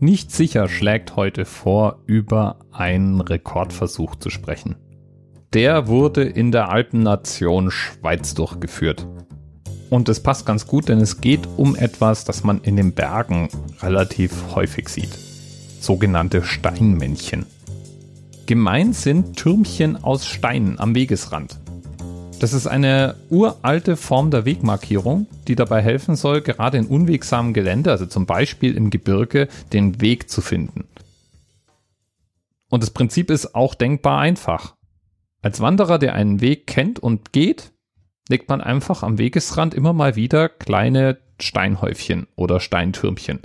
Nicht 0.00 0.30
sicher 0.30 0.68
schlägt 0.68 1.16
heute 1.16 1.44
vor, 1.44 2.02
über 2.06 2.60
einen 2.70 3.20
Rekordversuch 3.20 4.14
zu 4.16 4.30
sprechen. 4.30 4.76
Der 5.52 5.88
wurde 5.88 6.22
in 6.22 6.52
der 6.52 6.68
Alpennation 6.68 7.72
Schweiz 7.72 8.34
durchgeführt. 8.34 9.08
Und 9.90 10.08
es 10.08 10.22
passt 10.22 10.46
ganz 10.46 10.66
gut, 10.66 10.88
denn 10.88 11.00
es 11.00 11.20
geht 11.20 11.48
um 11.56 11.74
etwas, 11.74 12.24
das 12.24 12.44
man 12.44 12.60
in 12.60 12.76
den 12.76 12.92
Bergen 12.92 13.48
relativ 13.80 14.54
häufig 14.54 14.88
sieht. 14.88 15.18
Sogenannte 15.80 16.44
Steinmännchen. 16.44 17.46
Gemeint 18.46 18.94
sind 18.94 19.36
Türmchen 19.36 19.96
aus 19.96 20.26
Steinen 20.26 20.78
am 20.78 20.94
Wegesrand. 20.94 21.58
Das 22.40 22.52
ist 22.52 22.68
eine 22.68 23.16
uralte 23.30 23.96
Form 23.96 24.30
der 24.30 24.44
Wegmarkierung, 24.44 25.26
die 25.48 25.56
dabei 25.56 25.82
helfen 25.82 26.14
soll, 26.14 26.40
gerade 26.40 26.78
in 26.78 26.86
unwegsamem 26.86 27.52
Gelände, 27.52 27.90
also 27.90 28.06
zum 28.06 28.26
Beispiel 28.26 28.76
im 28.76 28.90
Gebirge, 28.90 29.48
den 29.72 30.00
Weg 30.00 30.30
zu 30.30 30.40
finden. 30.40 30.84
Und 32.70 32.82
das 32.82 32.90
Prinzip 32.90 33.30
ist 33.30 33.56
auch 33.56 33.74
denkbar 33.74 34.20
einfach. 34.20 34.76
Als 35.42 35.60
Wanderer, 35.60 35.98
der 35.98 36.14
einen 36.14 36.40
Weg 36.40 36.68
kennt 36.68 37.00
und 37.00 37.32
geht, 37.32 37.72
legt 38.28 38.48
man 38.48 38.60
einfach 38.60 39.02
am 39.02 39.18
Wegesrand 39.18 39.74
immer 39.74 39.92
mal 39.92 40.14
wieder 40.14 40.48
kleine 40.48 41.18
Steinhäufchen 41.40 42.28
oder 42.36 42.60
Steintürmchen. 42.60 43.40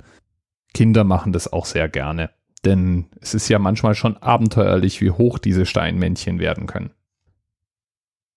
Kinder 0.72 1.02
machen 1.02 1.32
das 1.32 1.52
auch 1.52 1.66
sehr 1.66 1.88
gerne, 1.88 2.30
denn 2.64 3.06
es 3.20 3.34
ist 3.34 3.48
ja 3.48 3.58
manchmal 3.58 3.94
schon 3.96 4.16
abenteuerlich, 4.18 5.00
wie 5.00 5.10
hoch 5.10 5.38
diese 5.38 5.66
Steinmännchen 5.66 6.38
werden 6.38 6.66
können. 6.66 6.90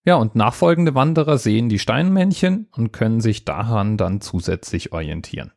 Ja, 0.08 0.16
und 0.16 0.36
nachfolgende 0.36 0.96
Wanderer 0.96 1.38
sehen 1.38 1.68
die 1.68 1.80
Steinmännchen 1.80 2.70
und 2.72 2.94
können 2.94 3.20
sich 3.20 3.44
daran 3.44 3.98
dann 3.98 4.22
zusätzlich 4.22 4.94
orientieren. 4.94 5.52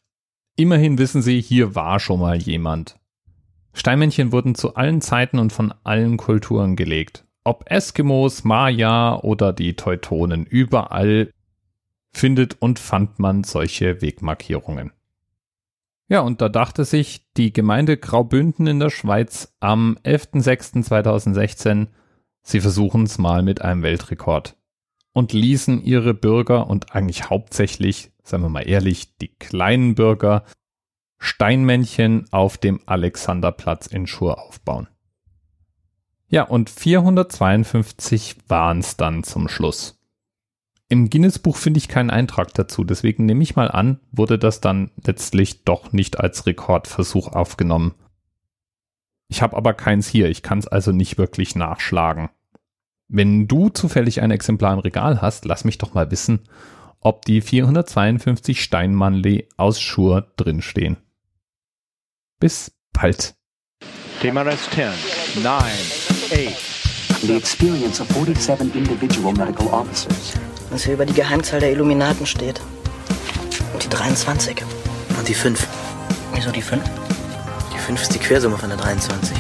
Immerhin 0.57 0.99
wissen 0.99 1.23
sie, 1.23 1.41
hier 1.41 1.77
war 1.77 2.01
schon 2.01 2.19
mal 2.19 2.37
jemand. 2.37 2.99
Steinmännchen 3.75 4.33
wurden 4.33 4.57
zu 4.57 4.75
allen 4.75 5.01
Zeiten 5.03 5.39
und 5.39 5.53
von 5.53 5.73
allen 5.85 6.17
Kulturen 6.17 6.75
gelegt. 6.75 7.25
Ob 7.45 7.71
Eskimos, 7.71 8.43
Maya 8.43 9.21
oder 9.21 9.53
die 9.53 9.77
Teutonen, 9.77 10.47
überall 10.47 11.31
findet 12.13 12.61
und 12.61 12.81
fand 12.81 13.21
man 13.21 13.45
solche 13.45 14.03
Wegmarkierungen. 14.03 14.91
Ja, 16.09 16.23
und 16.23 16.41
da 16.41 16.49
dachte 16.49 16.85
sich 16.85 17.25
die 17.37 17.53
Gemeinde 17.53 17.97
Graubünden 17.97 18.67
in 18.67 18.81
der 18.81 18.91
Schweiz 18.91 19.55
am 19.61 19.97
11.06.2016, 20.03 21.87
Sie 22.43 22.61
versuchen 22.61 23.05
es 23.05 23.19
mal 23.19 23.43
mit 23.43 23.63
einem 23.63 23.83
Weltrekord 23.83 24.57
und 25.13 25.33
ließen 25.33 25.83
ihre 25.83 26.15
Bürger 26.15 26.69
und 26.69 26.95
eigentlich 26.95 27.31
hauptsächlich, 27.31 28.13
sagen 28.23 28.43
wir 28.43 28.49
mal 28.49 28.69
ehrlich, 28.69 29.17
die 29.19 29.29
kleinen 29.29 29.95
Bürger 29.95 30.45
Steinmännchen 31.19 32.27
auf 32.33 32.57
dem 32.57 32.81
Alexanderplatz 32.87 33.87
in 33.87 34.07
Schur 34.07 34.41
aufbauen. 34.41 34.89
Ja, 36.29 36.45
und 36.45 36.71
452 36.71 38.37
waren 38.49 38.79
es 38.79 38.97
dann 38.97 39.23
zum 39.23 39.49
Schluss. 39.49 39.99
Im 40.89 41.11
Guinness-Buch 41.11 41.57
finde 41.57 41.79
ich 41.79 41.89
keinen 41.89 42.11
Eintrag 42.11 42.55
dazu, 42.55 42.85
deswegen 42.85 43.27
nehme 43.27 43.43
ich 43.43 43.55
mal 43.55 43.71
an, 43.71 44.01
wurde 44.11 44.39
das 44.39 44.61
dann 44.61 44.91
letztlich 45.05 45.65
doch 45.65 45.93
nicht 45.93 46.19
als 46.19 46.47
Rekordversuch 46.47 47.29
aufgenommen. 47.29 47.95
Ich 49.31 49.43
habe 49.43 49.57
aber 49.57 49.75
keins 49.75 50.09
hier, 50.09 50.29
ich 50.29 50.43
kann 50.43 50.59
es 50.59 50.67
also 50.67 50.91
nicht 50.91 51.17
wirklich 51.17 51.55
nachschlagen. 51.55 52.31
Wenn 53.07 53.47
du 53.47 53.69
zufällig 53.69 54.23
ein 54.23 54.33
Exemplar 54.33 54.73
im 54.73 54.81
Regal 54.81 55.23
hast, 55.23 55.45
lass 55.45 55.65
mich 55.65 55.79
doch 55.79 55.95
mal 55.95 56.11
wissen, 56.11 56.41
ob 57.01 57.25
die 57.25 57.41
452 57.41 58.61
Steinmannli 58.61 59.49
aus 59.57 59.81
Schur 59.81 60.33
drinstehen. 60.37 60.97
Bis 62.41 62.73
bald. 62.93 63.37
TMRS 64.21 64.69
10, 64.71 65.43
9, 65.43 65.55
8. 65.55 67.23
The 67.23 67.37
experience 67.37 68.01
of 68.01 68.09
47 68.09 68.75
individual 68.75 69.33
medical 69.33 69.69
officers. 69.69 70.35
Was 70.71 70.85
hier 70.85 70.95
über 70.95 71.07
die 71.07 71.15
Geheimzahl 71.15 71.61
der 71.61 71.71
Illuminaten 71.71 72.27
steht. 72.27 72.61
Und 73.73 73.85
die 73.85 73.89
23. 73.89 74.65
Und 75.17 75.29
die 75.29 75.35
5. 75.35 75.69
Wieso 76.35 76.51
die 76.51 76.63
5? 76.63 77.10
Die 77.91 77.97
5 77.97 78.03
ist 78.03 78.15
die 78.15 78.21
Quersumme 78.21 78.57
von 78.57 78.69
der 78.69 78.79
23. 78.79 79.37